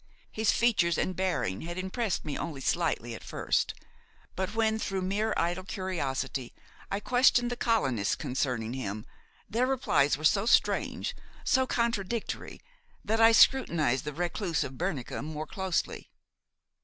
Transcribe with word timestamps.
His 0.31 0.49
features 0.51 0.97
and 0.97 1.15
bearing 1.15 1.61
had 1.61 1.77
impressed 1.77 2.25
me 2.25 2.35
only 2.35 2.59
slightly 2.59 3.13
at 3.13 3.23
first; 3.23 3.75
but 4.35 4.55
when, 4.55 4.79
through 4.79 5.03
mere 5.03 5.31
idle 5.37 5.63
curiosity, 5.63 6.55
I 6.89 6.99
questioned 6.99 7.51
the 7.51 7.55
colonists 7.55 8.15
concerning 8.15 8.73
him, 8.73 9.05
their 9.47 9.67
replies 9.67 10.17
were 10.17 10.23
so 10.23 10.47
strange, 10.47 11.15
so 11.43 11.67
contradictory, 11.67 12.59
that 13.05 13.21
I 13.21 13.31
scrutinized 13.31 14.03
the 14.03 14.11
recluse 14.13 14.63
of 14.63 14.73
Bernica 14.73 15.23
more 15.23 15.45
closely. 15.45 16.09